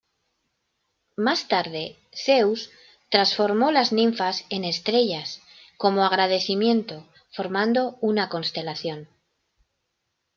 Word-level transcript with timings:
Más 1.15 1.47
tarde 1.47 1.95
Zeus 2.11 2.71
transformó 3.11 3.71
las 3.71 3.91
ninfas 3.93 4.45
en 4.49 4.63
estrellas 4.63 5.43
como 5.77 6.03
agradecimiento, 6.03 7.07
formando 7.31 7.99
una 8.01 8.27
constelación. 8.27 9.07